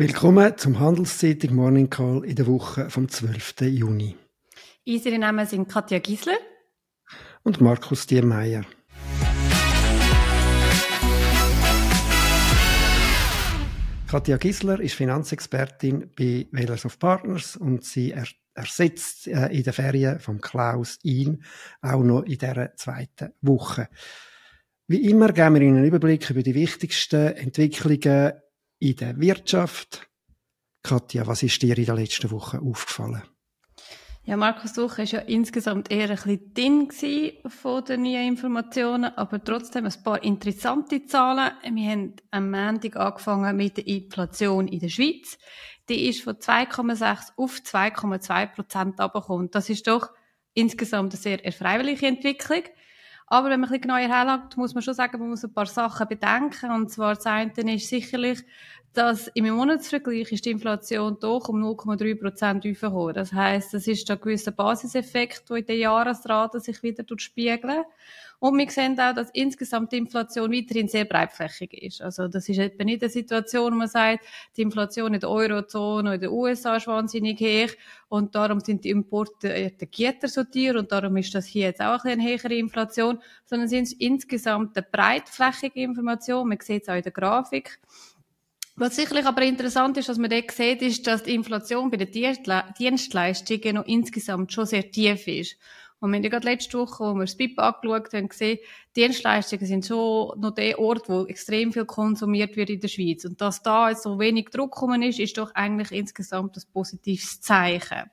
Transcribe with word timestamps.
Willkommen 0.00 0.56
zum 0.56 0.78
Handelszeitung 0.78 1.56
Morning 1.56 1.90
Call 1.90 2.24
in 2.24 2.36
der 2.36 2.46
Woche 2.46 2.88
vom 2.88 3.08
12. 3.08 3.62
Juni. 3.62 4.14
Unsere 4.86 5.18
Namen 5.18 5.44
sind 5.44 5.68
Katja 5.68 5.98
Gisler 5.98 6.38
und 7.42 7.60
Markus 7.60 8.06
Diemeyer. 8.06 8.64
Katja 14.06 14.36
Gisler 14.36 14.78
ist 14.78 14.94
Finanzexpertin 14.94 16.12
bei 16.16 16.46
Whalers 16.52 16.84
of 16.84 17.00
Partners 17.00 17.56
und 17.56 17.82
sie 17.84 18.12
er 18.12 18.28
ersetzt 18.54 19.26
äh, 19.26 19.48
in 19.48 19.64
der 19.64 19.72
Ferien 19.72 20.20
von 20.20 20.40
Klaus 20.40 21.00
ihn 21.02 21.42
auch 21.82 22.04
noch 22.04 22.22
in 22.22 22.38
dieser 22.38 22.72
zweiten 22.76 23.32
Woche. 23.40 23.88
Wie 24.86 25.10
immer 25.10 25.32
geben 25.32 25.56
wir 25.56 25.62
Ihnen 25.62 25.78
einen 25.78 25.86
Überblick 25.86 26.30
über 26.30 26.44
die 26.44 26.54
wichtigsten 26.54 27.34
Entwicklungen 27.34 28.34
in 28.78 28.96
der 28.96 29.18
Wirtschaft. 29.18 30.08
Katja, 30.82 31.26
was 31.26 31.42
ist 31.42 31.60
dir 31.62 31.76
in 31.76 31.86
der 31.86 31.96
letzten 31.96 32.30
Woche 32.30 32.60
aufgefallen? 32.60 33.22
Ja, 34.28 34.36
Markus 34.36 34.76
Woche 34.76 34.98
war 34.98 35.04
ja 35.06 35.20
insgesamt 35.20 35.90
eher 35.90 36.10
ein 36.10 36.16
bisschen 36.16 36.52
dünn 36.52 37.40
von 37.48 37.84
den 37.84 38.02
neuen 38.02 38.28
Informationen, 38.28 39.16
aber 39.16 39.42
trotzdem 39.42 39.86
ein 39.86 40.02
paar 40.04 40.22
interessante 40.22 41.06
Zahlen. 41.06 41.52
Wir 41.74 41.90
haben 41.90 42.16
am 42.30 42.50
Montag 42.50 42.96
angefangen 42.96 43.56
mit 43.56 43.78
der 43.78 43.86
Inflation 43.86 44.68
in 44.68 44.80
der 44.80 44.90
Schweiz. 44.90 45.38
Die 45.88 46.08
ist 46.10 46.22
von 46.22 46.34
2,6 46.34 47.38
auf 47.38 47.56
2,2 47.56 48.46
Prozent 48.48 49.00
abgekommen. 49.00 49.50
Das 49.50 49.70
ist 49.70 49.86
doch 49.86 50.10
insgesamt 50.52 51.14
eine 51.14 51.22
sehr 51.22 51.42
erfreuliche 51.42 52.06
Entwicklung. 52.06 52.64
Aber 53.30 53.50
wenn 53.50 53.60
man 53.60 53.68
ein 53.68 53.80
bisschen 53.80 53.82
genauer 53.82 54.08
herschaut, 54.08 54.56
muss 54.56 54.74
man 54.74 54.82
schon 54.82 54.94
sagen, 54.94 55.18
man 55.18 55.28
muss 55.28 55.44
ein 55.44 55.52
paar 55.52 55.66
Sachen 55.66 56.08
bedenken. 56.08 56.70
Und 56.70 56.90
zwar 56.90 57.14
das 57.14 57.26
eine 57.26 57.74
ist 57.74 57.88
sicherlich, 57.88 58.42
dass 58.94 59.28
im 59.28 59.48
Monatsvergleich 59.48 60.32
ist 60.32 60.46
die 60.46 60.50
Inflation 60.50 61.18
doch 61.20 61.48
um 61.48 61.62
0,3 61.62 62.20
Prozent 62.20 62.66
aufgekommen. 62.66 63.14
Das 63.14 63.32
heisst, 63.32 63.74
es 63.74 63.86
ist 63.86 64.10
ein 64.10 64.20
gewisser 64.20 64.50
Basiseffekt, 64.50 65.48
der 65.50 65.58
in 65.58 65.66
den 65.66 65.80
Jahresraten 65.80 66.60
sich 66.60 66.82
wieder 66.82 67.04
spiegeln 67.18 67.84
und 68.40 68.58
wir 68.58 68.70
sehen 68.70 68.98
auch, 69.00 69.14
dass 69.14 69.30
insgesamt 69.30 69.92
die 69.92 69.96
Inflation 69.96 70.52
weiterhin 70.52 70.88
sehr 70.88 71.06
breitflächig 71.06 71.72
ist. 71.82 72.02
Also 72.02 72.28
das 72.28 72.48
ist 72.48 72.58
etwa 72.58 72.84
nicht 72.84 73.02
eine 73.02 73.10
Situation, 73.10 73.72
wo 73.72 73.78
man 73.78 73.88
sagt, 73.88 74.24
die 74.56 74.62
Inflation 74.62 75.14
in 75.14 75.20
der 75.20 75.30
Eurozone 75.30 76.10
oder 76.10 76.14
in 76.14 76.20
den 76.20 76.30
USA 76.30 76.76
ist 76.76 76.86
wahnsinnig 76.86 77.40
hoch 77.40 77.74
und 78.08 78.34
darum 78.34 78.60
sind 78.60 78.84
die 78.84 78.90
Importe 78.90 79.52
äh, 79.52 79.70
der 79.70 79.88
Gitter 79.88 80.28
so 80.28 80.44
teuer 80.44 80.76
und 80.76 80.92
darum 80.92 81.16
ist 81.16 81.34
das 81.34 81.46
hier 81.46 81.68
jetzt 81.68 81.80
auch 81.80 82.04
ein 82.04 82.18
eine 82.18 82.28
höhere 82.28 82.54
Inflation, 82.54 83.20
sondern 83.44 83.66
es 83.66 83.72
ist 83.72 84.00
insgesamt 84.00 84.76
eine 84.76 84.86
breitflächige 84.90 85.80
Information. 85.80 86.48
Man 86.48 86.58
sieht 86.60 86.82
es 86.82 86.88
auch 86.88 86.94
in 86.94 87.02
der 87.02 87.12
Grafik. 87.12 87.78
Was 88.76 88.94
sicherlich 88.94 89.26
aber 89.26 89.42
interessant 89.42 89.96
ist, 89.96 90.08
was 90.08 90.18
man 90.18 90.30
dort 90.30 90.52
sieht, 90.52 90.82
ist, 90.82 91.06
dass 91.06 91.24
die 91.24 91.34
Inflation 91.34 91.90
bei 91.90 91.96
den 91.96 92.12
Dienstleistungen 92.12 93.74
noch 93.74 93.86
insgesamt 93.86 94.52
schon 94.52 94.66
sehr 94.66 94.88
tief 94.88 95.26
ist. 95.26 95.56
Und 96.00 96.10
wir 96.12 96.16
haben 96.16 96.22
ja 96.24 96.30
gerade 96.30 96.46
letzte 96.48 96.78
Woche, 96.78 97.04
wo 97.04 97.14
wir 97.14 97.24
das 97.24 97.36
BIP 97.36 97.58
angeschaut 97.58 98.12
haben, 98.12 98.28
gesehen, 98.28 98.58
Dienstleistungen 98.94 99.66
sind 99.66 99.86
schon 99.86 100.38
noch 100.40 100.54
der 100.54 100.78
Ort, 100.78 101.08
wo 101.08 101.26
extrem 101.26 101.72
viel 101.72 101.86
konsumiert 101.86 102.56
wird 102.56 102.70
in 102.70 102.80
der 102.80 102.88
Schweiz. 102.88 103.24
Und 103.24 103.40
dass 103.40 103.62
da 103.62 103.90
jetzt 103.90 104.04
so 104.04 104.18
wenig 104.18 104.50
Druck 104.50 104.74
gekommen 104.74 105.02
ist, 105.02 105.18
ist 105.18 105.38
doch 105.38 105.54
eigentlich 105.54 105.90
insgesamt 105.90 106.56
ein 106.56 106.62
positives 106.72 107.40
Zeichen. 107.40 108.10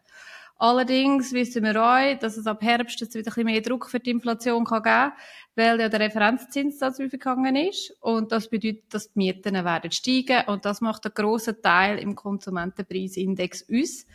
Allerdings 0.57 1.33
wissen 1.33 1.63
wir 1.63 1.83
auch, 1.83 2.17
dass 2.19 2.37
es 2.37 2.47
ab 2.47 2.61
Herbst 2.61 3.01
jetzt 3.01 3.13
wieder 3.13 3.29
ein 3.29 3.35
bisschen 3.35 3.45
mehr 3.45 3.61
Druck 3.61 3.89
für 3.89 3.99
die 3.99 4.11
Inflation 4.11 4.63
kann 4.63 4.83
geben 4.83 5.11
weil 5.55 5.79
ja 5.79 5.89
der 5.89 6.01
Referenzzinssatz 6.01 6.99
aufgegangen 6.99 7.55
ist. 7.55 7.95
Und 8.01 8.31
das 8.31 8.49
bedeutet, 8.49 8.93
dass 8.93 9.11
die 9.13 9.19
Mieten 9.19 9.53
werden 9.53 9.91
steigen. 9.91 10.47
Und 10.47 10.65
das 10.65 10.81
macht 10.81 11.05
einen 11.05 11.13
grossen 11.13 11.61
Teil 11.61 11.97
im 11.99 12.15
Konsumentenpreisindex 12.15 13.65
aus. 13.71 14.05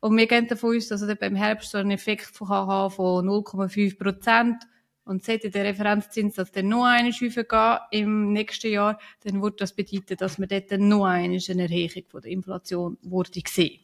Und 0.00 0.16
wir 0.16 0.26
gehen 0.26 0.48
davon 0.48 0.76
aus, 0.76 0.88
dass 0.88 1.02
er 1.02 1.14
beim 1.14 1.36
Herbst 1.36 1.70
so 1.70 1.78
einen 1.78 1.92
Effekt 1.92 2.26
von 2.36 2.48
0,5 2.48 3.98
Prozent 3.98 4.64
und 5.08 5.24
sollte 5.24 5.50
der 5.50 5.64
Referenzzinssatz 5.64 6.52
dann 6.52 6.68
noch 6.68 6.84
einmal 6.84 7.12
gehen 7.12 7.78
im 7.92 8.32
nächsten 8.32 8.70
Jahr, 8.70 9.00
dann 9.24 9.40
würde 9.42 9.56
das 9.56 9.72
bedeuten, 9.72 10.16
dass 10.18 10.38
wir 10.38 10.46
dort 10.46 10.70
noch 10.78 11.06
eine 11.06 11.36
Erhöhung 11.36 12.02
von 12.08 12.20
der 12.20 12.30
Inflation 12.30 12.98
würde 13.02 13.40
sehen. 13.46 13.80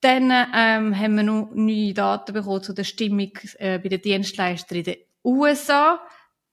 Dann 0.00 0.30
ähm, 0.30 0.98
haben 0.98 1.16
wir 1.16 1.22
noch 1.22 1.50
neue 1.54 1.92
Daten 1.92 2.32
bekommen 2.32 2.62
zu 2.62 2.72
der 2.72 2.84
Stimmung 2.84 3.32
äh, 3.58 3.78
bei 3.78 3.88
den 3.88 4.00
Dienstleistern 4.00 4.78
in 4.78 4.84
den 4.84 4.96
USA. 5.26 6.00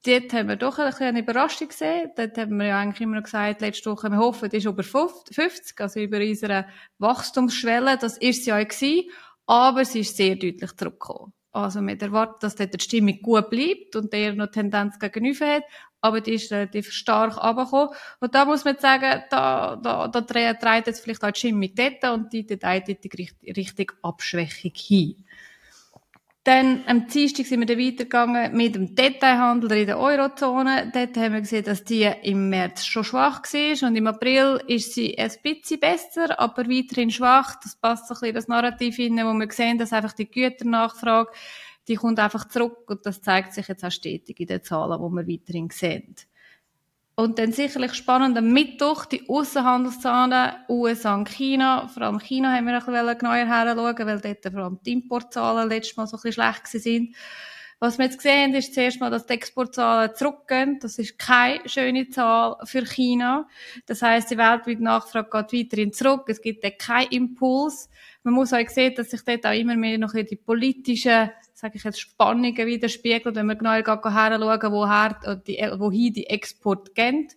Dort 0.05 0.33
haben 0.33 0.49
wir 0.49 0.57
doch 0.57 0.79
ein 0.79 0.93
eine 0.93 1.19
Überraschung 1.19 1.69
gesehen. 1.69 2.11
Dort 2.17 2.37
haben 2.37 2.57
wir 2.57 2.65
ja 2.67 2.79
eigentlich 2.79 3.01
immer 3.01 3.15
noch 3.15 3.23
gesagt, 3.23 3.61
letzte 3.61 3.89
Woche, 3.89 4.09
wir 4.09 4.17
hoffen, 4.17 4.47
es 4.47 4.53
ist 4.53 4.65
über 4.65 4.83
50, 4.83 5.79
also 5.79 5.99
über 6.01 6.17
unsere 6.17 6.65
Wachstumsschwelle. 6.97 7.97
Das 7.97 8.17
ist 8.17 8.43
sie 8.43 8.49
ja 8.49 8.61
gewesen, 8.61 9.09
aber 9.45 9.85
sie 9.85 10.01
ist 10.01 10.17
sehr 10.17 10.35
deutlich 10.35 10.75
zurückgekommen. 10.75 11.31
Also 11.53 11.81
wir 11.81 12.01
erwarten, 12.01 12.37
dass 12.41 12.55
dort 12.55 12.73
die 12.73 12.83
Stimmung 12.83 13.19
gut 13.21 13.49
bleibt 13.51 13.95
und 13.95 14.11
eher 14.13 14.33
noch 14.33 14.47
Tendenz 14.47 14.97
gegenüber 14.97 15.45
hat, 15.45 15.63
aber 16.01 16.19
die 16.19 16.33
ist 16.33 16.51
relativ 16.51 16.91
stark 16.91 17.37
runtergekommen. 17.37 17.95
Und 18.19 18.33
da 18.33 18.43
muss 18.43 18.65
man 18.65 18.77
sagen, 18.79 19.23
da, 19.29 19.75
da, 19.75 20.07
da 20.07 20.21
dreht 20.21 20.87
jetzt 20.87 21.01
vielleicht 21.01 21.23
auch 21.23 21.31
die 21.31 21.39
Stimmung 21.39 21.69
dort 21.75 22.03
und 22.11 22.33
die 22.33 22.45
geht 22.45 22.63
eindeutig 22.63 23.37
Richtung 23.55 23.91
Abschwächung 24.01 24.71
hin. 24.75 25.23
Dann 26.45 26.83
am 26.87 27.07
Dienstag 27.07 27.45
sind 27.45 27.61
wir 27.61 27.65
dann 27.65 27.79
weitergegangen 27.79 28.53
mit 28.53 28.75
dem 28.75 28.93
Detailhandel 28.95 29.71
in 29.71 29.87
der 29.87 29.97
Eurozone. 29.97 30.91
Dort 30.93 31.15
haben 31.15 31.33
wir 31.33 31.39
gesehen, 31.39 31.63
dass 31.63 31.85
die 31.85 32.03
im 32.03 32.49
März 32.49 32.83
schon 32.83 33.05
schwach 33.05 33.41
war 33.43 33.87
und 33.87 33.95
im 33.95 34.07
April 34.07 34.61
ist 34.67 34.93
sie 34.93 35.17
ein 35.17 35.31
bisschen 35.41 35.79
besser, 35.79 36.37
aber 36.37 36.67
weiterhin 36.67 37.11
schwach. 37.11 37.55
Das 37.63 37.77
passt 37.77 38.09
so 38.09 38.13
ein 38.13 38.19
bisschen 38.19 38.35
das 38.35 38.47
Narrativ 38.49 38.97
hin, 38.97 39.15
wo 39.23 39.33
wir 39.33 39.49
sehen, 39.51 39.77
dass 39.77 39.93
einfach 39.93 40.11
die 40.11 40.29
Güternachfrage, 40.29 41.31
die 41.87 41.95
kommt 41.95 42.19
einfach 42.19 42.45
zurück 42.49 42.89
und 42.89 43.05
das 43.05 43.21
zeigt 43.21 43.53
sich 43.53 43.69
jetzt 43.69 43.85
auch 43.85 43.91
stetig 43.91 44.37
in 44.41 44.47
den 44.47 44.63
Zahlen, 44.63 44.99
die 44.99 45.15
wir 45.15 45.39
weiterhin 45.39 45.69
sehen. 45.69 46.15
Und 47.15 47.37
dann 47.37 47.51
sicherlich 47.51 47.93
spannend 47.93 48.35
am 48.37 48.51
Mittwoch 48.51 49.05
die 49.05 49.29
Außenhandelszahlen 49.29 50.53
USA 50.67 51.13
und 51.13 51.29
China. 51.29 51.87
Vor 51.87 52.03
allem 52.03 52.19
China 52.19 52.51
haben 52.51 52.65
wir 52.65 52.73
ein 52.73 52.79
bisschen 52.79 53.17
genauer 53.19 53.35
heranschauen, 53.35 54.07
weil 54.07 54.19
dort 54.19 54.51
vor 54.51 54.63
allem 54.63 54.79
die 54.83 54.93
Importzahlen 54.93 55.69
letztes 55.69 55.95
Mal 55.95 56.07
so 56.07 56.17
ein 56.17 56.21
bisschen 56.23 56.43
schlecht 56.43 56.67
sind. 56.67 57.15
Was 57.79 57.99
wir 57.99 58.05
jetzt 58.05 58.17
gesehen 58.17 58.43
haben, 58.43 58.55
ist 58.55 58.73
zuerst 58.73 58.99
mal, 58.99 59.11
dass 59.11 59.27
die 59.27 59.33
Exportzahlen 59.33 60.15
zurückgehen. 60.15 60.79
Das 60.79 60.97
ist 60.97 61.19
keine 61.19 61.67
schöne 61.67 62.09
Zahl 62.09 62.55
für 62.63 62.85
China. 62.85 63.47
Das 63.85 64.01
heißt, 64.01 64.31
die 64.31 64.37
weltweite 64.37 64.81
Nachfrage 64.81 65.29
geht 65.29 65.65
weiterhin 65.65 65.93
zurück. 65.93 66.23
Es 66.27 66.41
gibt 66.41 66.63
dort 66.63 66.79
keinen 66.79 67.11
Impuls. 67.11 67.89
Man 68.23 68.33
muss 68.33 68.53
auch 68.53 68.69
sehen, 68.69 68.95
dass 68.95 69.11
sich 69.11 69.21
dort 69.23 69.45
auch 69.45 69.51
immer 69.51 69.75
mehr 69.75 69.97
noch 69.97 70.13
die 70.13 70.35
politischen 70.37 71.29
sage 71.63 71.77
ich 71.77 71.83
jetzt, 71.85 72.01
Spannungen 72.01 72.67
widerspiegelt, 72.67 73.35
wenn 73.37 73.45
wir 73.45 73.55
genau 73.55 73.71
herschauen, 73.71 74.71
woher 74.73 75.37
die, 75.47 75.57
wohin 75.77 76.13
die 76.13 76.27
Export 76.27 76.93
gehen. 76.93 77.29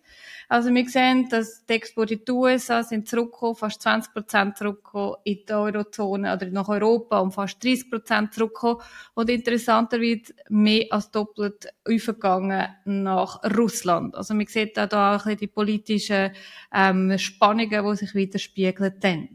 Also 0.48 0.74
wir 0.74 0.88
sehen, 0.88 1.28
dass 1.28 1.64
die 1.64 1.74
Exporte 1.74 2.14
in 2.14 2.24
die 2.24 2.32
USA 2.32 2.82
sind 2.82 3.08
zurückgekommen, 3.08 3.54
fast 3.54 3.82
20 3.82 4.12
Prozent 4.12 4.56
zurückgekommen 4.56 5.14
in 5.22 5.38
die 5.48 5.52
Eurozone 5.52 6.32
oder 6.32 6.46
nach 6.46 6.68
Europa 6.68 7.20
und 7.20 7.34
fast 7.34 7.62
30 7.62 7.88
Prozent 7.88 8.34
zurückgekommen. 8.34 8.80
Und 9.14 9.30
interessanter 9.30 10.00
wird 10.00 10.34
mehr 10.48 10.86
als 10.90 11.12
doppelt 11.12 11.72
aufgegangen 11.88 12.66
nach 12.84 13.40
Russland. 13.56 14.16
Also 14.16 14.36
wir 14.36 14.46
sehen 14.48 14.70
da, 14.74 14.88
da 14.88 15.12
ein 15.12 15.18
bisschen 15.18 15.38
die 15.38 15.46
politischen 15.46 16.32
ähm, 16.74 17.16
Spannungen, 17.16 17.86
die 17.90 17.96
sich 17.96 18.12
widerspiegeln. 18.14 19.28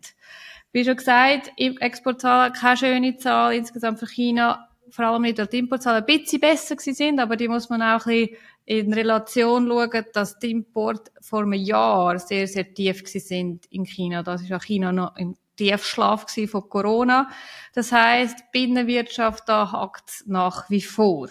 Wie 0.74 0.86
schon 0.86 0.98
gesagt, 0.98 1.52
Exportzahlen 1.58 2.54
keine 2.54 2.78
schöne 2.78 3.16
Zahl 3.18 3.54
insgesamt 3.54 4.00
für 4.00 4.08
China, 4.08 4.68
vor 4.92 5.06
allem 5.06 5.24
weil 5.24 5.34
die 5.34 5.60
Importzahlen 5.60 6.04
ein 6.04 6.06
bisschen 6.06 6.40
besser 6.40 6.76
sind, 6.78 7.20
aber 7.20 7.36
die 7.36 7.48
muss 7.48 7.70
man 7.70 7.82
auch 7.82 8.06
ein 8.06 8.28
bisschen 8.28 8.38
in 8.66 8.94
Relation 8.94 9.68
schauen, 9.68 10.06
dass 10.14 10.40
die 10.40 10.52
Importe 10.52 11.12
vor 11.20 11.42
einem 11.42 11.54
Jahr 11.54 12.20
sehr, 12.20 12.48
sehr 12.48 12.74
tief 12.74 13.04
sind 13.08 13.66
in 13.68 13.86
China. 13.86 14.24
Das 14.24 14.42
ist 14.42 14.54
auch 14.54 14.64
China 14.64 14.92
noch 14.92 15.16
im 15.18 15.36
Tiefschlaf 15.58 16.26
von 16.50 16.70
Corona. 16.70 17.30
Das 17.74 17.92
heißt, 17.92 18.40
die 18.40 18.44
Binnenwirtschaft 18.52 19.48
da 19.48 19.72
hakt 19.72 20.24
nach 20.26 20.70
wie 20.70 20.82
vor. 20.82 21.30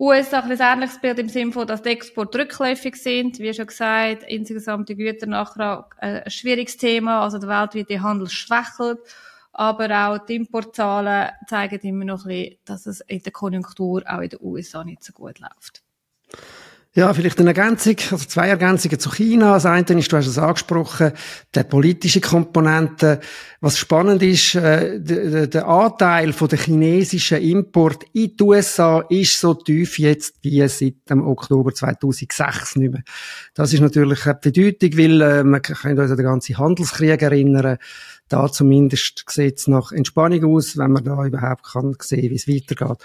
USA 0.00 0.40
ein 0.40 0.58
ähnliches 0.58 1.00
Bild 1.00 1.18
im 1.18 1.28
Sinne 1.28 1.52
von, 1.52 1.66
dass 1.66 1.82
die 1.82 1.88
Exporte 1.90 2.38
rückläufig 2.38 2.94
sind. 2.96 3.40
Wie 3.40 3.52
schon 3.52 3.66
gesagt, 3.66 4.22
insgesamt 4.28 4.88
die 4.88 4.94
Güternachfrage 4.94 5.88
äh, 6.00 6.22
ein 6.22 6.30
schwieriges 6.30 6.76
Thema. 6.76 7.22
Also 7.22 7.38
der 7.38 7.48
weltweite 7.48 8.00
Handel 8.00 8.28
schwächelt. 8.28 9.00
Aber 9.58 9.90
auch 9.90 10.24
die 10.24 10.36
Importzahlen 10.36 11.30
zeigen 11.48 11.80
immer 11.80 12.04
noch 12.04 12.24
ein 12.26 12.28
bisschen, 12.28 12.58
dass 12.64 12.86
es 12.86 13.00
in 13.00 13.24
der 13.24 13.32
Konjunktur 13.32 14.04
auch 14.06 14.20
in 14.20 14.28
den 14.28 14.38
USA 14.40 14.84
nicht 14.84 15.02
so 15.02 15.12
gut 15.12 15.40
läuft. 15.40 15.82
Ja, 16.94 17.12
vielleicht 17.12 17.38
eine 17.38 17.50
Ergänzung, 17.50 17.96
also 18.10 18.24
zwei 18.24 18.48
Ergänzungen 18.48 18.98
zu 18.98 19.10
China. 19.10 19.54
Das 19.54 19.66
eine 19.66 19.84
ist, 19.98 20.12
du 20.12 20.16
hast 20.16 20.26
es 20.26 20.38
angesprochen, 20.38 21.12
der 21.54 21.64
politische 21.64 22.20
Komponente. 22.20 23.20
Was 23.60 23.78
spannend 23.78 24.22
ist, 24.22 24.54
äh, 24.54 25.00
der, 25.00 25.48
der 25.48 25.66
Anteil 25.66 26.32
von 26.32 26.48
der 26.48 26.58
chinesischen 26.58 27.42
Import 27.42 28.04
in 28.12 28.36
die 28.36 28.42
USA 28.42 29.00
ist 29.08 29.38
so 29.38 29.54
tief 29.54 29.98
jetzt 29.98 30.36
wie 30.42 30.66
seit 30.68 31.10
dem 31.10 31.26
Oktober 31.26 31.74
2006 31.74 32.76
nicht 32.76 32.92
mehr. 32.92 33.02
Das 33.54 33.72
ist 33.72 33.80
natürlich 33.80 34.24
eine 34.24 34.36
Bedeutung, 34.36 34.96
weil 34.96 35.20
äh, 35.20 35.44
man 35.44 35.62
kann 35.62 35.98
uns 35.98 36.10
an 36.10 36.16
den 36.16 36.26
ganzen 36.26 36.58
Handelskrieg 36.58 37.20
erinnern. 37.20 37.78
Da 38.28 38.50
zumindest 38.50 39.24
sieht 39.28 39.58
es 39.58 39.68
nach 39.68 39.92
Entspannung 39.92 40.44
aus, 40.54 40.76
wenn 40.76 40.92
man 40.92 41.04
da 41.04 41.24
überhaupt 41.24 41.64
kann 41.64 41.96
sehen, 42.00 42.30
wie 42.30 42.34
es 42.34 42.48
weitergeht. 42.48 42.98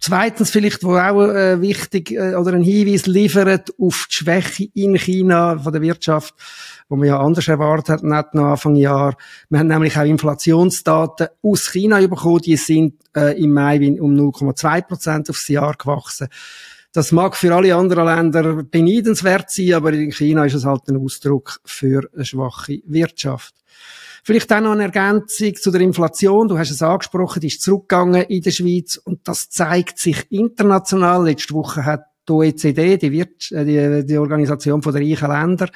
Zweitens 0.00 0.50
vielleicht, 0.50 0.84
wo 0.84 0.96
auch 0.96 1.28
äh, 1.28 1.60
wichtig 1.60 2.12
äh, 2.12 2.36
oder 2.36 2.52
ein 2.52 2.62
Hinweis 2.62 3.06
liefert 3.06 3.72
auf 3.80 4.06
die 4.08 4.14
Schwäche 4.14 4.68
in 4.74 4.96
China 4.96 5.58
von 5.58 5.72
der 5.72 5.82
Wirtschaft, 5.82 6.34
wo 6.88 6.94
man 6.94 7.08
ja 7.08 7.18
anders 7.18 7.48
erwartet 7.48 7.88
hat, 7.88 8.02
nicht 8.04 8.34
noch 8.34 8.44
Anfang 8.44 8.76
Jahr. 8.76 9.16
Wir 9.48 9.58
haben 9.58 9.66
nämlich 9.66 9.96
auch 9.98 10.04
Inflationsdaten 10.04 11.28
aus 11.42 11.72
China 11.72 11.98
bekommen, 12.06 12.42
die 12.42 12.56
sind 12.56 12.94
äh, 13.16 13.42
im 13.42 13.52
Mai 13.52 13.78
um 14.00 14.14
0,2 14.14 14.82
Prozent 14.82 15.30
aufs 15.30 15.48
Jahr 15.48 15.74
gewachsen. 15.74 16.28
Das 16.92 17.10
mag 17.10 17.36
für 17.36 17.54
alle 17.54 17.74
anderen 17.74 18.06
Länder 18.06 18.62
beneidenswert 18.62 19.50
sein, 19.50 19.74
aber 19.74 19.92
in 19.92 20.12
China 20.12 20.44
ist 20.44 20.54
es 20.54 20.64
halt 20.64 20.88
ein 20.88 20.96
Ausdruck 20.96 21.60
für 21.64 22.08
eine 22.14 22.24
schwache 22.24 22.80
Wirtschaft. 22.86 23.54
Vielleicht 24.24 24.52
auch 24.52 24.60
noch 24.60 24.72
eine 24.72 24.84
Ergänzung 24.84 25.54
zu 25.54 25.70
der 25.70 25.80
Inflation. 25.80 26.48
Du 26.48 26.58
hast 26.58 26.70
es 26.70 26.82
angesprochen, 26.82 27.40
die 27.40 27.48
ist 27.48 27.62
zurückgegangen 27.62 28.22
in 28.22 28.42
der 28.42 28.50
Schweiz 28.50 28.96
und 28.96 29.26
das 29.26 29.48
zeigt 29.48 29.98
sich 29.98 30.30
international. 30.30 31.24
Letzte 31.24 31.54
Woche 31.54 31.84
hat 31.84 32.04
die 32.28 32.32
OECD, 32.32 32.96
die, 32.98 33.12
Wirt 33.12 33.50
äh, 33.52 33.64
die, 33.64 34.06
die 34.06 34.18
Organisation 34.18 34.80
der 34.80 34.94
reichen 34.94 35.30
Länder, 35.30 35.68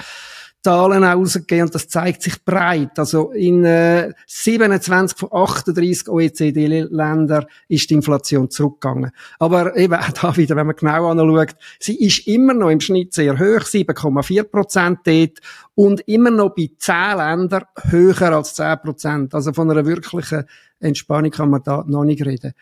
Zahlen 0.62 1.02
rausgegeben 1.02 1.66
und 1.66 1.74
das 1.74 1.88
zeigt 1.88 2.22
sich 2.22 2.44
breit. 2.44 2.96
Also 2.98 3.32
in 3.32 3.64
äh, 3.64 4.12
27 4.26 5.18
von 5.18 5.28
38 5.32 6.08
OECD-Ländern 6.08 7.46
ist 7.68 7.90
die 7.90 7.94
Inflation 7.94 8.48
zurückgegangen. 8.48 9.10
Aber 9.40 9.76
eben 9.76 9.94
auch 9.94 10.10
da 10.10 10.36
wieder, 10.36 10.54
wenn 10.54 10.68
man 10.68 10.76
genau 10.76 11.10
anschaut, 11.10 11.56
sie 11.80 11.96
ist 11.96 12.28
immer 12.28 12.54
noch 12.54 12.70
im 12.70 12.80
Schnitt 12.80 13.12
sehr 13.12 13.38
hoch, 13.38 13.64
7,4 13.64 14.44
Prozent 14.44 14.98
dort 15.04 15.38
und 15.74 16.00
immer 16.02 16.30
noch 16.30 16.54
bei 16.54 16.70
10 16.78 17.16
Ländern 17.16 17.64
höher 17.88 18.32
als 18.32 18.54
10 18.54 18.78
Prozent. 18.82 19.34
Also 19.34 19.52
von 19.52 19.70
einer 19.70 19.84
wirklichen 19.84 20.44
Entspannung 20.78 21.30
kann 21.30 21.50
man 21.50 21.62
da 21.64 21.84
noch 21.86 22.04
nicht 22.04 22.24
reden. 22.24 22.52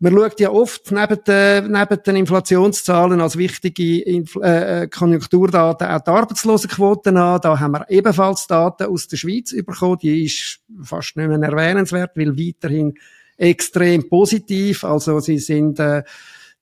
Man 0.00 0.12
schaut 0.12 0.38
ja 0.38 0.50
oft 0.50 0.92
neben 0.92 1.24
den, 1.24 1.72
neben 1.72 2.02
den 2.04 2.16
Inflationszahlen 2.16 3.20
als 3.20 3.36
wichtige 3.36 4.00
Infl 4.02 4.40
äh, 4.44 4.82
äh, 4.82 4.88
Konjunkturdaten 4.88 5.88
auch 5.88 6.00
die 6.00 6.10
Arbeitslosenquoten 6.10 7.16
an. 7.16 7.40
Da 7.40 7.58
haben 7.58 7.72
wir 7.72 7.84
ebenfalls 7.90 8.46
Daten 8.46 8.84
aus 8.84 9.08
der 9.08 9.16
Schweiz 9.16 9.50
bekommen. 9.50 9.98
Die 10.00 10.24
ist 10.24 10.60
fast 10.84 11.16
nicht 11.16 11.28
mehr 11.28 11.42
erwähnenswert, 11.42 12.12
weil 12.16 12.38
weiterhin 12.38 12.94
extrem 13.36 14.08
positiv. 14.08 14.84
Also 14.84 15.18
sie 15.18 15.38
sind 15.38 15.80
äh, 15.80 16.04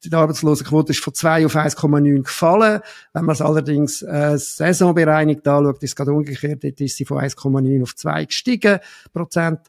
die 0.04 0.14
Arbeitslosenquote 0.14 0.92
ist 0.92 1.02
von 1.02 1.14
2 1.14 1.46
auf 1.46 1.56
1,9 1.56 2.22
gefallen. 2.22 2.80
Wenn 3.12 3.24
man 3.24 3.34
es 3.34 3.40
allerdings 3.40 4.02
äh, 4.02 4.38
saisonbereinigt 4.38 5.46
anschaut, 5.46 5.82
ist 5.82 5.90
es 5.90 5.96
gerade 5.96 6.12
umgekehrt. 6.12 6.64
Dort 6.64 6.80
ist 6.80 6.96
sie 6.96 7.04
von 7.04 7.18
1,9 7.18 7.82
auf 7.82 7.96
2 7.96 8.24
gestiegen, 8.26 8.78
Prozent. 9.12 9.60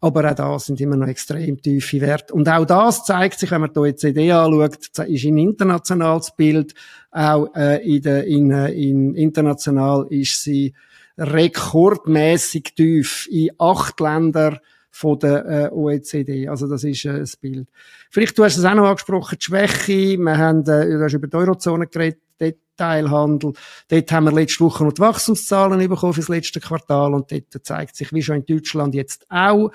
Aber 0.00 0.30
auch 0.30 0.34
da 0.34 0.58
sind 0.58 0.80
immer 0.80 0.96
noch 0.96 1.06
extrem 1.06 1.60
tiefe 1.60 2.00
Werte. 2.00 2.34
Und 2.34 2.48
auch 2.48 2.66
das 2.66 3.04
zeigt 3.04 3.38
sich, 3.38 3.50
wenn 3.50 3.62
man 3.62 3.72
die 3.72 3.78
OECD 3.78 4.30
anschaut, 4.32 5.08
ist 5.08 5.24
ein 5.24 5.38
internationales 5.38 6.32
Bild. 6.36 6.74
Auch 7.10 7.48
äh, 7.54 7.82
in, 7.82 8.02
der, 8.02 8.24
in, 8.26 8.50
äh, 8.50 8.70
in 8.72 9.14
international 9.14 10.06
ist 10.10 10.42
sie 10.42 10.74
rekordmäßig 11.18 12.74
tief 12.74 13.26
in 13.30 13.50
acht 13.58 13.98
Ländern 14.00 14.58
von 14.90 15.18
der 15.18 15.46
äh, 15.46 15.68
OECD. 15.72 16.48
Also 16.48 16.66
das 16.66 16.84
ist 16.84 17.04
äh, 17.04 17.18
das 17.18 17.36
Bild. 17.36 17.68
Vielleicht, 18.10 18.38
du 18.38 18.44
hast 18.44 18.56
es 18.56 18.64
auch 18.64 18.74
noch 18.74 18.86
angesprochen, 18.86 19.36
die 19.38 19.44
Schwäche. 19.44 20.16
Wir 20.18 20.38
haben, 20.38 20.60
äh, 20.60 20.88
du 20.88 21.02
hast 21.02 21.12
über 21.14 21.26
die 21.26 21.36
Eurozone 21.36 21.86
geredet, 21.86 22.20
Detailhandel. 22.40 23.52
Dort 23.88 24.12
haben 24.12 24.24
wir 24.24 24.32
letzte 24.32 24.64
Woche 24.64 24.84
noch 24.84 24.92
die 24.92 25.00
Wachstumszahlen 25.00 25.88
bekommen 25.88 26.12
für 26.12 26.20
das 26.20 26.28
letzte 26.28 26.60
Quartal 26.60 27.14
und 27.14 27.30
dort 27.30 27.66
zeigt 27.66 27.96
sich, 27.96 28.12
wie 28.12 28.22
schon 28.22 28.36
in 28.36 28.46
Deutschland 28.46 28.94
jetzt 28.94 29.26
auch, 29.28 29.70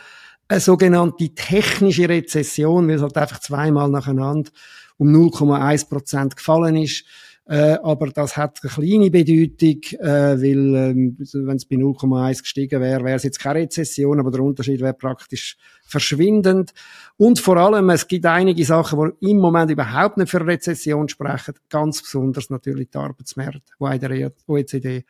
eine 0.48 0.60
sogenannte 0.60 1.34
technische 1.34 2.10
Rezession, 2.10 2.88
weil 2.88 2.96
es 2.96 3.02
halt 3.02 3.18
einfach 3.18 3.40
zweimal 3.40 3.90
nacheinander 3.90 4.52
um 4.98 5.08
0,1 5.08 5.90
Prozent 5.90 6.36
gefallen 6.36 6.75
ist. 6.75 7.06
Äh, 7.51 7.80
aber 7.83 8.07
das 8.07 8.38
hat 8.38 8.59
eine 8.63 8.71
kleine 8.71 9.12
Bedeutung, 9.12 9.81
äh, 10.00 10.42
weil 10.42 10.74
ähm, 10.74 11.18
wenn 11.19 11.57
es 11.57 11.65
bei 11.65 11.75
0,1 11.75 12.44
gestiegen 12.44 12.80
wäre, 12.80 13.03
wäre 13.03 13.18
es 13.18 13.24
jetzt 13.24 13.42
keine 13.42 13.59
Rezession, 13.59 14.21
aber 14.21 14.31
der 14.31 14.39
Unterschied 14.39 14.80
wäre 14.80 14.94
praktisch 14.94 15.57
verschwindend. 15.83 16.71
Und 17.18 17.39
vor 17.39 17.57
allem, 17.57 17.89
es 17.89 18.07
gibt 18.07 18.25
einige 18.25 18.63
Sachen, 18.63 19.12
die 19.21 19.31
im 19.31 19.39
Moment 19.39 19.69
überhaupt 19.69 20.15
nicht 20.15 20.30
für 20.30 20.48
Rezession 20.48 21.09
sprechen, 21.09 21.56
ganz 21.68 22.01
besonders 22.01 22.50
natürlich 22.50 22.89
die 22.89 22.98
Arbeitsmärkte, 22.98 23.74
die 23.81 23.95
in 23.95 24.00
der 24.00 24.31
OECD 24.48 25.03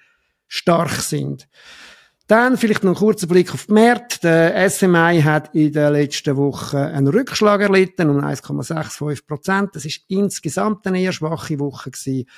stark 0.47 0.89
sind. 0.93 1.47
Dann 2.31 2.55
vielleicht 2.55 2.85
noch 2.85 2.93
ein 2.93 2.97
kurzer 2.97 3.27
Blick 3.27 3.53
auf 3.53 3.65
die 3.65 3.73
Märkte. 3.73 4.19
Der 4.21 4.69
SMI 4.69 5.21
hat 5.21 5.53
in 5.53 5.73
der 5.73 5.91
letzten 5.91 6.37
Woche 6.37 6.77
einen 6.77 7.09
Rückschlag 7.09 7.59
erlitten 7.59 8.09
um 8.09 8.23
1,65 8.23 9.27
Prozent. 9.27 9.75
Das 9.75 9.83
ist 9.83 10.05
insgesamt 10.07 10.87
eine 10.87 11.01
eher 11.01 11.11
schwache 11.11 11.59
Woche 11.59 11.91
gewesen. 11.91 12.29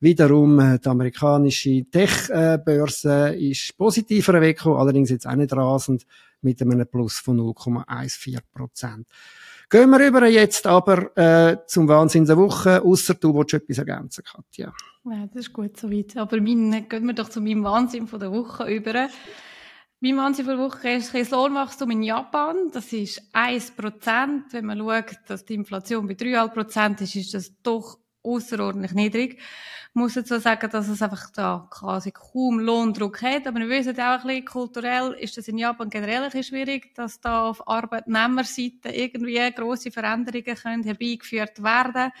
Wiederum, 0.00 0.60
äh, 0.60 0.78
die 0.78 0.86
amerikanische 0.86 1.82
Tech-Börse 1.90 3.36
ist 3.36 3.74
positiver 3.78 4.38
weggekommen, 4.38 4.78
allerdings 4.78 5.08
jetzt 5.08 5.26
auch 5.26 5.34
nicht 5.34 5.54
rasend, 5.54 6.04
mit 6.42 6.60
einem 6.60 6.86
Plus 6.86 7.14
von 7.14 7.38
0,14 7.38 8.40
Prozent. 8.52 9.06
Gehen 9.70 9.88
wir 9.88 10.06
über 10.06 10.26
jetzt 10.26 10.66
aber 10.66 11.16
äh, 11.16 11.56
zum 11.66 11.88
Wahnsinn 11.88 12.26
der 12.26 12.36
Woche, 12.36 12.82
ausser 12.82 13.14
du 13.14 13.34
willst 13.34 13.54
etwas 13.54 13.78
ergänzen, 13.78 14.24
Katja. 14.24 14.74
Ja, 15.10 15.26
das 15.26 15.46
ist 15.46 15.52
gut 15.52 15.78
soweit. 15.78 16.16
Aber 16.16 16.40
mein, 16.40 16.88
gehen 16.88 17.06
wir 17.06 17.14
doch 17.14 17.28
zu 17.28 17.40
meinem 17.40 17.64
Wahnsinn 17.64 18.06
von 18.06 18.20
der 18.20 18.30
Woche 18.30 18.68
über. 18.70 19.08
Mein 20.00 20.16
Wahnsinn 20.16 20.44
von 20.44 20.56
der 20.56 20.64
Woche 20.64 20.90
ist 20.90 21.14
das 21.14 21.30
Lohnwachstum 21.30 21.90
in 21.90 22.02
Japan. 22.02 22.70
Das 22.72 22.92
ist 22.92 23.22
1%. 23.34 24.52
Wenn 24.52 24.66
man 24.66 24.78
schaut, 24.78 25.16
dass 25.26 25.44
die 25.44 25.54
Inflation 25.54 26.06
bei 26.06 26.14
3,5% 26.14 27.02
ist, 27.02 27.16
ist 27.16 27.34
das 27.34 27.62
doch 27.62 27.98
außerordentlich 28.22 28.92
niedrig. 28.92 29.38
Ich 29.38 29.94
muss 29.94 30.14
so 30.14 30.38
sagen, 30.38 30.70
dass 30.70 30.88
es 30.88 31.00
einfach 31.00 31.30
da 31.30 31.66
quasi 31.70 32.12
kaum 32.12 32.60
Lohndruck 32.60 33.22
hat. 33.22 33.46
Aber 33.46 33.58
wir 33.60 33.68
wissen 33.68 33.98
auch 33.98 34.20
ein 34.20 34.26
bisschen, 34.26 34.44
kulturell 34.44 35.12
ist 35.18 35.36
das 35.36 35.48
in 35.48 35.58
Japan 35.58 35.88
generell 35.88 36.22
ein 36.22 36.30
bisschen 36.30 36.44
schwierig, 36.44 36.94
dass 36.94 37.20
da 37.20 37.48
auf 37.48 37.66
Arbeitnehmerseite 37.66 38.90
irgendwie 38.90 39.50
grosse 39.52 39.90
Veränderungen 39.90 40.84
herbeigeführt 40.84 41.62
werden 41.62 41.92
können. 41.92 42.12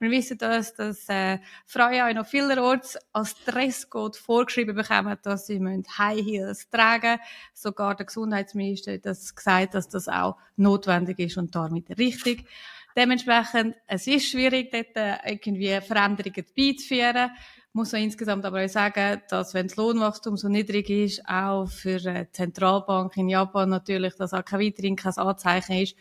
Wir 0.00 0.10
wissen 0.10 0.36
das, 0.38 0.74
dass 0.74 1.08
äh, 1.08 1.38
Frauen 1.66 2.00
auch 2.00 2.14
noch 2.14 2.26
vielerorts 2.26 2.98
als 3.12 3.36
Dresscode 3.44 4.16
vorgeschrieben 4.16 4.74
bekommen, 4.74 5.16
dass 5.22 5.46
sie 5.46 5.60
High 5.98 6.20
Heels 6.24 6.68
tragen 6.68 7.18
Sogar 7.54 7.94
der 7.94 8.06
Gesundheitsminister 8.06 8.94
hat 8.94 9.06
das 9.06 9.34
gesagt, 9.34 9.74
dass 9.74 9.88
das 9.88 10.08
auch 10.08 10.36
notwendig 10.56 11.20
ist 11.20 11.36
und 11.36 11.54
damit 11.54 11.96
richtig. 11.96 12.46
Dementsprechend, 12.96 13.76
es 13.86 14.06
ist 14.06 14.28
schwierig, 14.28 14.70
dort 14.70 14.96
äh, 14.96 15.16
irgendwie 15.26 15.80
Veränderungen 15.80 16.44
beizuführen. 16.56 17.30
Muss 17.72 17.90
man 17.90 18.02
insgesamt 18.02 18.44
aber 18.44 18.64
auch 18.64 18.68
sagen, 18.68 19.20
dass 19.28 19.52
wenn 19.52 19.66
das 19.66 19.76
Lohnwachstum 19.76 20.36
so 20.36 20.48
niedrig 20.48 20.90
ist, 20.90 21.26
auch 21.26 21.66
für 21.66 21.98
die 21.98 22.30
Zentralbank 22.30 23.16
in 23.16 23.28
Japan 23.28 23.68
natürlich, 23.68 24.14
dass 24.14 24.32
auch 24.32 24.44
kein 24.44 24.60
weiterhin 24.60 24.94
kein 24.94 25.16
Anzeichen 25.16 25.78
ist, 25.78 25.96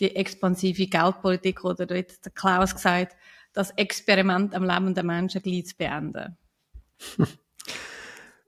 die 0.00 0.14
expansive 0.16 0.86
Geldpolitik 0.86 1.64
oder 1.64 1.86
dort 1.86 2.24
der 2.24 2.32
Klaus 2.32 2.74
gesagt, 2.74 3.16
das 3.54 3.70
Experiment 3.76 4.54
am 4.54 4.64
lebenden 4.64 5.06
Menschen 5.06 5.40
gleich 5.40 5.66
zu 5.66 5.76
beenden. 5.76 6.36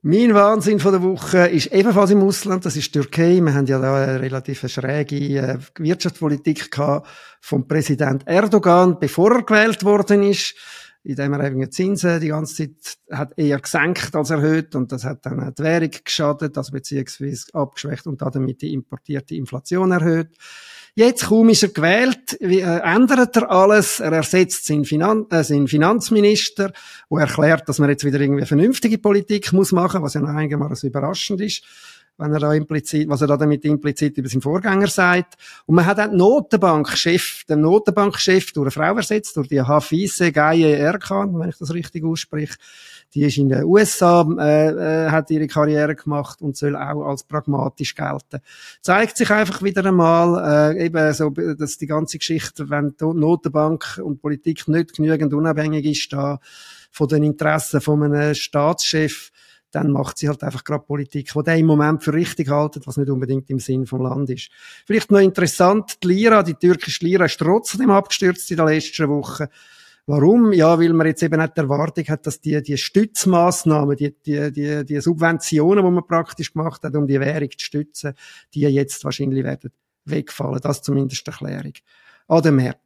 Mein 0.02 0.34
Wahnsinn 0.34 0.78
von 0.78 0.92
der 0.92 1.02
Woche 1.02 1.48
ist 1.48 1.72
ebenfalls 1.72 2.12
im 2.12 2.22
Ausland, 2.22 2.64
das 2.64 2.76
ist 2.76 2.92
Türkei. 2.92 3.40
Wir 3.40 3.54
haben 3.54 3.66
ja 3.66 3.80
da 3.80 3.96
eine 3.96 4.20
relativ 4.20 4.60
schräge 4.68 5.16
äh, 5.16 5.58
Wirtschaftspolitik 5.78 6.70
gehabt 6.70 7.08
vom 7.40 7.66
Präsident 7.66 8.22
Erdogan, 8.26 9.00
bevor 9.00 9.32
er 9.34 9.42
gewählt 9.42 9.82
worden 9.82 10.22
ist, 10.22 10.54
indem 11.02 11.32
er 11.32 11.46
eben 11.46 11.60
die 11.60 11.70
Zinsen 11.70 12.20
die 12.20 12.28
ganze 12.28 12.54
Zeit 12.54 12.98
hat 13.10 13.32
eher 13.36 13.58
gesenkt 13.58 14.14
als 14.14 14.30
erhöht 14.30 14.76
und 14.76 14.92
das 14.92 15.04
hat 15.04 15.26
dann 15.26 15.52
die 15.58 15.62
Währung 15.62 15.90
geschadet, 16.04 16.56
also 16.56 16.70
beziehungsweise 16.70 17.46
abgeschwächt 17.52 18.06
und 18.06 18.22
damit 18.22 18.62
die 18.62 18.74
importierte 18.74 19.34
Inflation 19.34 19.90
erhöht. 19.90 20.36
Jetzt 20.98 21.26
kaum 21.26 21.50
ist 21.50 21.62
er 21.62 21.68
gewählt, 21.68 22.40
äh, 22.40 22.62
ändert 22.62 23.36
er 23.36 23.50
alles. 23.50 24.00
Er 24.00 24.12
ersetzt 24.12 24.64
seinen, 24.64 24.86
Finan 24.86 25.26
äh, 25.28 25.44
seinen 25.44 25.68
Finanzminister, 25.68 26.72
der 27.10 27.18
erklärt, 27.18 27.68
dass 27.68 27.78
man 27.78 27.90
jetzt 27.90 28.04
wieder 28.04 28.18
irgendwie 28.18 28.46
vernünftige 28.46 28.96
Politik 28.96 29.52
muss 29.52 29.72
machen, 29.72 30.02
was 30.02 30.14
ja 30.14 30.22
noch 30.22 30.30
einigermaßen 30.30 30.88
überraschend 30.88 31.42
ist. 31.42 31.64
Wenn 32.18 32.32
er 32.32 32.40
da 32.40 32.52
implizit, 32.54 33.08
was 33.08 33.20
er 33.20 33.26
da 33.26 33.36
damit 33.36 33.64
implizit 33.64 34.16
über 34.16 34.28
seinen 34.28 34.42
Vorgänger 34.42 34.86
sagt. 34.86 35.34
Und 35.66 35.74
man 35.74 35.86
hat 35.86 36.00
auch 36.00 36.08
den 36.08 36.16
Notenbankchef, 36.16 37.44
den 37.44 37.60
Notenbankchef 37.60 38.52
durch 38.52 38.64
eine 38.64 38.70
Frau 38.70 38.96
ersetzt, 38.96 39.36
durch 39.36 39.48
die 39.48 39.60
Hafise 39.60 40.32
Gaye 40.32 40.72
Erkan, 40.72 41.38
wenn 41.38 41.50
ich 41.50 41.58
das 41.58 41.74
richtig 41.74 42.04
ausspreche. 42.04 42.56
Die 43.14 43.22
ist 43.22 43.38
in 43.38 43.48
den 43.48 43.64
USA, 43.64 44.26
äh, 44.38 45.06
äh, 45.06 45.10
hat 45.10 45.30
ihre 45.30 45.46
Karriere 45.46 45.94
gemacht 45.94 46.42
und 46.42 46.56
soll 46.56 46.76
auch 46.76 47.06
als 47.06 47.22
pragmatisch 47.22 47.94
gelten. 47.94 48.40
Zeigt 48.82 49.16
sich 49.16 49.30
einfach 49.30 49.62
wieder 49.62 49.84
einmal, 49.84 50.74
äh, 50.74 50.86
eben 50.86 51.12
so, 51.12 51.30
dass 51.30 51.78
die 51.78 51.86
ganze 51.86 52.18
Geschichte, 52.18 52.68
wenn 52.68 52.94
die 53.00 53.04
Notenbank 53.04 54.00
und 54.02 54.20
Politik 54.20 54.66
nicht 54.68 54.94
genügend 54.94 55.34
unabhängig 55.34 55.84
ist, 55.84 56.12
da 56.12 56.40
von 56.90 57.08
den 57.08 57.22
Interessen 57.22 57.80
von 57.80 58.02
einem 58.02 58.34
Staatschef, 58.34 59.30
dann 59.76 59.92
macht 59.92 60.16
sie 60.16 60.28
halt 60.28 60.42
einfach 60.42 60.64
gerade 60.64 60.84
Politik, 60.84 61.30
die 61.30 61.42
der 61.42 61.56
im 61.56 61.66
Moment 61.66 62.02
für 62.02 62.14
richtig 62.14 62.48
haltet, 62.48 62.86
was 62.86 62.96
nicht 62.96 63.10
unbedingt 63.10 63.50
im 63.50 63.60
Sinn 63.60 63.84
vom 63.84 64.00
Land 64.00 64.30
ist. 64.30 64.48
Vielleicht 64.86 65.10
noch 65.10 65.18
interessant, 65.18 66.02
die 66.02 66.08
Lira, 66.08 66.42
die 66.42 66.54
türkische 66.54 67.04
Lira 67.04 67.26
ist 67.26 67.38
trotzdem 67.38 67.90
abgestürzt 67.90 68.50
in 68.50 68.56
der 68.56 68.66
letzten 68.66 69.06
Woche. 69.10 69.50
Warum? 70.06 70.54
Ja, 70.54 70.78
weil 70.78 70.94
man 70.94 71.08
jetzt 71.08 71.22
eben 71.22 71.38
nicht 71.38 71.56
die 71.56 71.60
Erwartung 71.60 72.04
hat, 72.06 72.26
dass 72.26 72.40
die, 72.40 72.62
die 72.62 72.78
Stützmaßnahmen, 72.78 73.96
die, 73.96 74.14
die, 74.24 74.50
die, 74.50 74.84
die 74.86 75.00
Subventionen, 75.00 75.84
die 75.84 75.90
man 75.90 76.06
praktisch 76.06 76.54
gemacht 76.54 76.82
hat, 76.82 76.94
um 76.96 77.06
die 77.06 77.20
Währung 77.20 77.50
zu 77.50 77.64
stützen, 77.66 78.14
die 78.54 78.60
jetzt 78.60 79.04
wahrscheinlich 79.04 79.44
werden 79.44 79.72
wegfallen. 80.06 80.60
Das 80.62 80.80
zumindest 80.80 81.26
die 81.26 81.30
Erklärung. 81.32 81.74
Oder 82.28 82.50
mehr. 82.50 82.76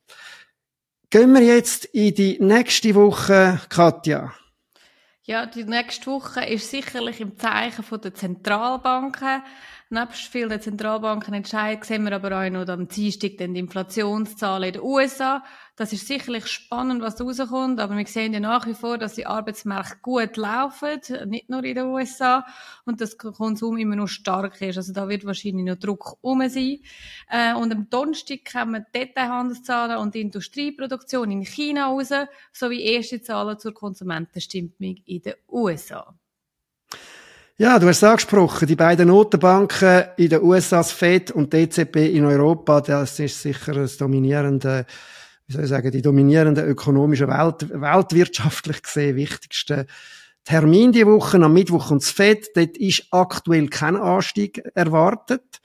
Gehen 1.10 1.32
wir 1.34 1.42
jetzt 1.42 1.84
in 1.84 2.14
die 2.14 2.38
nächste 2.40 2.96
Woche, 2.96 3.60
Katja. 3.68 4.32
Ja, 5.24 5.44
die 5.46 5.64
nächste 5.64 6.06
Woche 6.06 6.44
ist 6.46 6.70
sicherlich 6.70 7.20
im 7.20 7.36
Zeichen 7.36 7.84
der 8.00 8.14
Zentralbanken. 8.14 9.42
Nebst 9.92 10.28
vielen 10.28 10.60
Zentralbanken 10.60 11.34
entscheiden, 11.34 11.82
sehen 11.82 12.04
wir 12.04 12.12
aber 12.12 12.30
auch 12.30 12.48
noch 12.48 12.68
am 12.68 12.86
Dienstag 12.86 13.38
die 13.38 13.58
Inflationszahlen 13.58 14.68
in 14.68 14.72
den 14.74 14.82
USA. 14.82 15.42
Das 15.74 15.92
ist 15.92 16.06
sicherlich 16.06 16.46
spannend, 16.46 17.02
was 17.02 17.20
rauskommt, 17.20 17.80
aber 17.80 17.96
wir 17.96 18.06
sehen 18.06 18.32
ja 18.32 18.38
nach 18.38 18.68
wie 18.68 18.74
vor, 18.74 18.98
dass 18.98 19.14
die 19.14 19.26
Arbeitsmärkte 19.26 19.96
gut 20.00 20.36
laufen, 20.36 21.00
nicht 21.26 21.50
nur 21.50 21.64
in 21.64 21.74
den 21.74 21.86
USA, 21.86 22.46
und 22.84 23.00
dass 23.00 23.16
der 23.16 23.32
Konsum 23.32 23.78
immer 23.78 23.96
noch 23.96 24.06
stark 24.06 24.62
ist. 24.62 24.76
Also 24.76 24.92
da 24.92 25.08
wird 25.08 25.24
wahrscheinlich 25.26 25.66
noch 25.66 25.74
Druck 25.74 26.18
um 26.20 26.48
sein. 26.48 26.78
Äh, 27.28 27.54
und 27.54 27.72
am 27.72 27.90
Donnerstag 27.90 28.44
kommen 28.44 28.86
die 28.94 29.00
Detailhandelszahlen 29.00 29.96
und 29.96 30.14
die 30.14 30.20
Industrieproduktion 30.20 31.32
in 31.32 31.44
China 31.44 31.86
raus, 31.86 32.10
sowie 32.52 32.82
erste 32.82 33.22
Zahlen 33.22 33.58
zur 33.58 33.74
Konsumentenstimmung 33.74 34.98
in 35.04 35.22
den 35.22 35.34
USA. 35.48 36.14
Ja, 37.60 37.78
du 37.78 37.88
hast 37.88 37.98
es 37.98 38.04
angesprochen, 38.04 38.66
die 38.66 38.74
beiden 38.74 39.08
Notenbanken 39.08 40.04
in 40.16 40.30
den 40.30 40.42
USA, 40.42 40.78
das 40.78 40.92
FED 40.92 41.30
und 41.30 41.52
die 41.52 41.58
EZB 41.58 41.96
in 41.96 42.24
Europa, 42.24 42.80
das 42.80 43.20
ist 43.20 43.42
sicher 43.42 43.74
das 43.74 43.98
dominierende, 43.98 44.86
wie 45.46 45.52
soll 45.52 45.64
ich 45.64 45.68
sagen, 45.68 45.90
die 45.90 46.00
dominierende 46.00 46.62
ökonomische 46.62 47.28
Welt, 47.28 47.68
weltwirtschaftlich 47.68 48.82
gesehen 48.82 49.16
wichtigste 49.16 49.84
Termin 50.42 50.92
die 50.92 51.06
Woche, 51.06 51.36
am 51.36 51.52
Mittwoch 51.52 51.90
und 51.90 52.02
das 52.02 52.12
FED, 52.12 52.48
dort 52.54 52.78
ist 52.78 53.08
aktuell 53.10 53.68
kein 53.68 53.96
Anstieg 53.96 54.62
erwartet. 54.74 55.60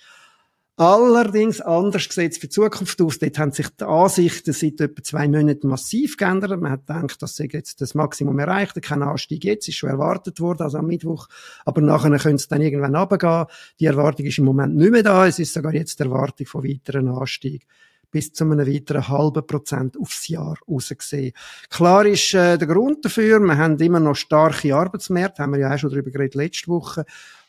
Allerdings 0.78 1.62
anders 1.62 2.04
sieht 2.10 2.34
es 2.34 2.38
für 2.38 2.48
die 2.48 2.54
Zukunft 2.54 3.02
aus. 3.02 3.18
Dort 3.18 3.40
haben 3.40 3.54
sich 3.54 3.70
die 3.70 3.86
Ansichten 3.86 4.52
seit 4.52 4.82
etwa 4.82 5.02
zwei 5.04 5.28
Monaten 5.30 5.70
massiv 5.70 6.18
geändert. 6.18 6.60
Man 6.60 6.74
hat 6.74 6.86
gedacht, 6.86 7.22
dass 7.22 7.38
sie 7.38 7.48
jetzt 7.50 7.80
das 7.80 7.96
Maximum 7.96 8.38
erreicht. 8.40 8.82
Kein 8.82 9.02
Anstieg 9.02 9.46
jetzt, 9.46 9.70
ist 9.70 9.76
schon 9.76 9.90
erwartet 9.90 10.42
worden, 10.42 10.64
also 10.64 10.78
am 10.78 10.88
Mittwoch. 10.88 11.30
Aber 11.64 11.80
nachher 11.80 12.10
könnte 12.18 12.36
es 12.36 12.50
dann 12.50 12.62
irgendwann 12.62 12.94
runtergehen. 12.94 13.46
Die 13.80 13.86
Erwartung 13.86 14.26
ist 14.26 14.38
im 14.38 14.44
Moment 14.44 14.76
nicht 14.76 14.92
mehr 14.92 15.04
da. 15.04 15.26
Es 15.26 15.40
ist 15.40 15.54
sogar 15.54 15.74
jetzt 15.74 16.00
die 16.00 16.04
Erwartung 16.04 16.46
von 16.46 16.66
weiteren 16.66 17.08
Anstieg 17.08 17.66
bis 18.12 18.32
zu 18.32 18.46
einem 18.46 18.60
weiteren 18.60 19.10
halben 19.10 19.46
Prozent 19.46 19.98
aufs 20.00 20.30
Jahr 20.30 20.58
rausgesehen. 20.70 21.34
Klar 21.70 22.06
ist 22.06 22.34
äh, 22.34 22.58
der 22.58 22.66
Grund 22.66 23.04
dafür, 23.04 23.42
wir 23.42 23.58
haben 23.58 23.78
immer 23.80 24.00
noch 24.00 24.16
starke 24.16 24.74
Arbeitsmärkte, 24.74 25.44
haben 25.44 25.52
wir 25.52 25.60
ja 25.60 25.74
auch 25.74 25.78
schon 25.78 25.90
darüber 25.90 26.12
geredet 26.12 26.36
letzte 26.36 26.70
Woche. 26.70 27.06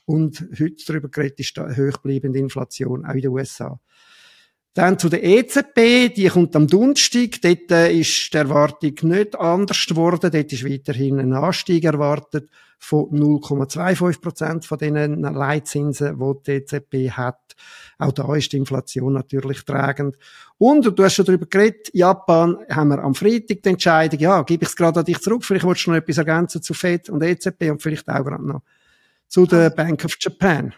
Und 0.06 0.46
heute 0.58 0.84
darüber 0.86 1.08
geredet 1.08 1.40
ist 1.40 1.56
die 1.56 1.60
hochbleibende 1.60 2.38
Inflation 2.38 3.04
auch 3.04 3.14
in 3.14 3.20
den 3.20 3.30
USA. 3.30 3.78
Dann 4.76 4.98
zu 4.98 5.08
der 5.08 5.24
EZB, 5.24 6.14
die 6.14 6.28
kommt 6.28 6.54
am 6.54 6.66
Donnerstag. 6.66 7.40
Dort 7.40 7.70
äh, 7.70 7.98
ist 7.98 8.32
die 8.32 8.36
Erwartung 8.36 8.92
nicht 9.02 9.34
anders 9.34 9.86
geworden. 9.86 10.30
Dort 10.30 10.52
ist 10.52 10.68
weiterhin 10.68 11.18
ein 11.18 11.32
Anstieg 11.32 11.84
erwartet 11.84 12.50
von 12.78 13.06
0,25 13.06 14.20
Prozent 14.20 14.64
von 14.66 14.76
den 14.76 15.22
Leitzinsen, 15.22 16.18
die 16.18 16.42
die 16.46 16.50
EZB 16.52 17.10
hat. 17.12 17.56
Auch 17.98 18.12
da 18.12 18.34
ist 18.36 18.52
die 18.52 18.58
Inflation 18.58 19.14
natürlich 19.14 19.64
tragend. 19.64 20.18
Und, 20.58 20.84
du 20.84 21.02
hast 21.02 21.14
schon 21.14 21.24
darüber 21.24 21.46
geredet, 21.46 21.88
Japan 21.94 22.58
haben 22.68 22.88
wir 22.88 23.02
am 23.02 23.14
Freitag 23.14 23.62
die 23.62 23.68
Entscheidung, 23.70 24.20
ja, 24.20 24.42
gebe 24.42 24.64
ich 24.64 24.68
es 24.68 24.76
gerade 24.76 25.00
an 25.00 25.06
dich 25.06 25.20
zurück, 25.20 25.42
vielleicht 25.42 25.66
willst 25.66 25.86
du 25.86 25.90
noch 25.92 25.96
etwas 25.96 26.18
ergänzen 26.18 26.60
zu 26.60 26.74
FED 26.74 27.08
und 27.08 27.22
EZB 27.22 27.70
und 27.70 27.80
vielleicht 27.80 28.08
auch 28.10 28.24
gerade 28.24 28.46
noch 28.46 28.60
zu 29.28 29.46
der 29.46 29.64
also, 29.64 29.76
Bank 29.76 30.04
of 30.04 30.16
Japan. 30.20 30.74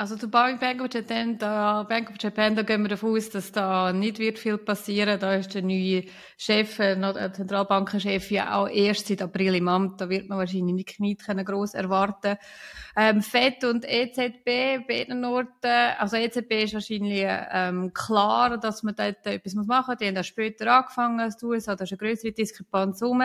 Also 0.00 0.16
zu 0.16 0.30
Bank 0.30 0.80
of 0.80 0.88
Japan, 0.90 1.36
da, 1.36 1.82
Bank 1.82 2.08
of 2.08 2.16
Japan, 2.18 2.56
da 2.56 2.62
gehen 2.62 2.80
wir 2.80 2.88
davon 2.88 3.16
aus, 3.16 3.28
dass 3.28 3.52
da 3.52 3.92
nicht 3.92 4.18
wird 4.18 4.38
viel 4.38 4.56
passieren. 4.56 5.20
Da 5.20 5.34
ist 5.34 5.52
der 5.52 5.60
neue 5.60 6.04
Chef, 6.38 6.78
äh, 6.78 6.96
der 6.96 7.34
Zentralbankenchef 7.34 8.30
ja 8.30 8.54
auch 8.54 8.66
erst 8.66 9.08
seit 9.08 9.20
April 9.20 9.56
im 9.56 9.68
Amt. 9.68 10.00
Da 10.00 10.08
wird 10.08 10.26
man 10.28 10.38
wahrscheinlich 10.38 10.98
nicht 10.98 11.26
groß 11.26 11.74
erwarten. 11.74 12.38
Ähm, 12.96 13.20
FED 13.20 13.64
und 13.64 13.84
EZB, 13.86 14.86
beiden 14.88 15.22
Orten, 15.24 15.94
also 15.98 16.16
EZB 16.16 16.64
ist 16.64 16.74
wahrscheinlich 16.74 17.26
ähm, 17.26 17.92
klar, 17.92 18.56
dass 18.56 18.82
man 18.82 18.94
dort 18.94 19.26
etwas 19.26 19.54
machen 19.54 19.84
muss. 19.90 19.98
Die 19.98 20.06
haben 20.06 20.16
auch 20.16 20.24
später 20.24 20.72
angefangen 20.72 21.30
die 21.38 21.44
USA, 21.44 21.76
da 21.76 21.84
ist 21.84 21.92
eine 21.92 21.98
größere 21.98 22.32
Diskrepanz 22.32 23.02
rum. 23.02 23.22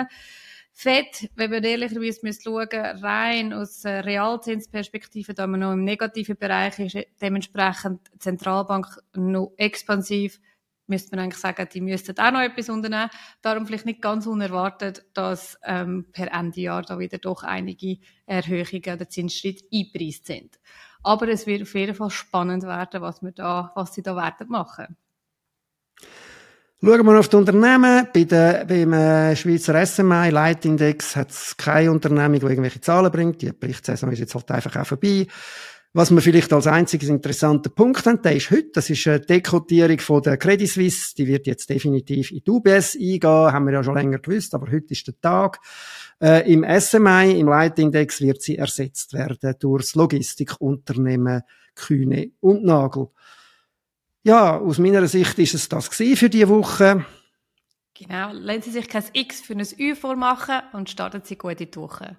FED, 0.77 1.32
wenn 1.36 1.51
wir 1.51 1.63
ehrlicherweise 1.63 2.20
schauen 2.34 2.67
rein 3.01 3.53
aus 3.53 3.86
Realzinsperspektive, 3.86 5.34
da 5.34 5.48
man 5.48 5.62
noch 5.62 5.72
im 5.72 5.86
negativen 5.86 6.36
Bereich 6.36 6.79
ist, 6.79 6.98
dementsprechend 7.22 8.01
die 8.13 8.20
Zentralbank 8.20 8.86
noch 9.13 9.53
expansiv, 9.55 10.41
müsste 10.88 11.15
man 11.15 11.24
eigentlich 11.24 11.39
sagen, 11.39 11.65
die 11.74 11.79
müssten 11.79 12.20
auch 12.20 12.32
noch 12.32 12.41
etwas 12.41 12.67
unternehmen. 12.67 13.10
Darum 13.41 13.65
vielleicht 13.65 13.86
nicht 13.86 14.01
ganz 14.01 14.27
unerwartet, 14.27 15.05
dass 15.13 15.58
ähm, 15.63 16.08
per 16.12 16.34
Ende 16.34 16.60
Jahr 16.60 16.82
da 16.82 17.00
wieder 17.00 17.20
doch 17.20 17.44
einige 17.44 17.98
Erhöhungen 18.25 18.96
oder 18.96 19.08
Zinsschritte 19.08 19.63
einpreist 19.74 20.25
sind. 20.25 20.60
Aber 21.03 21.29
es 21.29 21.48
wird 21.48 21.62
auf 21.62 21.74
jeden 21.74 21.96
Fall 21.96 22.10
spannend 22.10 22.63
werden, 22.63 23.01
was, 23.01 23.24
wir 23.24 23.32
da, 23.32 23.72
was 23.75 23.94
sie 23.94 24.03
da 24.03 24.17
werden 24.17 24.50
machen. 24.50 24.98
Schauen 26.84 27.05
wir 27.05 27.20
auf 27.20 27.29
die 27.29 27.36
Unternehmen. 27.38 28.08
Bei 28.13 28.24
der, 28.25 28.65
beim 28.65 28.91
äh, 28.94 29.36
Schweizer 29.36 29.86
SMI 29.86 30.29
Leitindex 30.29 31.15
hat 31.15 31.32
es 31.32 31.55
keine 31.55 31.89
Unternehmung, 31.89 32.39
die 32.39 32.46
irgendwelche 32.46 32.82
Zahlen 32.82 33.12
bringt. 33.12 33.41
Die 33.41 33.53
Berichtssaison 33.53 34.12
ist 34.12 34.20
jetzt 34.20 34.36
halt 34.36 34.51
einfach 34.51 34.75
auch 34.75 34.86
vorbei. 34.86 35.25
Was 35.94 36.12
wir 36.12 36.22
vielleicht 36.22 36.51
als 36.51 36.67
einziges 36.67 37.08
interessanten 37.08 37.74
Punkt 37.74 38.05
haben, 38.05 38.22
der 38.22 38.36
ist 38.36 38.51
heute, 38.51 38.72
das 38.74 38.89
ist 38.89 39.08
eine 39.08 39.22
Dekotierung 39.22 39.98
von 40.00 40.22
der 40.22 40.36
Credit 40.36 40.70
Suisse. 40.70 41.15
Die 41.17 41.25
wird 41.25 41.48
jetzt 41.48 41.70
definitiv 41.70 42.32
in 42.32 42.41
die 42.46 42.51
UBS 42.51 42.96
eingehen, 42.96 43.22
haben 43.24 43.65
wir 43.65 43.75
ja 43.75 43.84
schon 43.84 43.96
länger 43.96 44.20
gewusst, 44.20 44.53
aber 44.53 44.70
heute 44.70 44.91
ist 44.91 45.08
der 45.08 45.17
Tag. 45.22 45.62
Äh, 46.22 46.51
Im 46.51 46.65
SMI, 46.65 47.39
im 47.39 47.48
Leitindex, 47.48 48.20
wird 48.20 48.41
sie 48.41 48.58
ersetzt 48.58 49.13
werden 49.13 49.55
durch 49.60 49.84
das 49.84 49.96
Logistikunternehmen 49.96 51.44
Kühne 51.75 52.32
und 52.41 52.65
Nagel. 52.65 53.08
Ja, 54.25 54.58
aus 54.58 54.79
meiner 54.79 55.05
Sicht 55.05 55.38
ist 55.38 55.53
es 55.53 55.70
das 55.70 55.88
für 55.88 56.29
diese 56.32 56.50
Woche. 56.50 57.05
Genau, 57.94 58.32
lassen 58.34 58.63
Sie 58.63 58.72
sich 58.72 58.89
kein 58.89 59.03
X 59.13 59.41
für 59.41 59.53
ein 59.53 59.67
Ü 59.77 59.94
vormachen 59.94 60.62
und 60.74 60.89
starten 60.89 61.22
Sie 61.24 61.36
gut 61.36 61.62
in 61.62 61.70
die 61.70 61.75
Woche. 61.77 62.17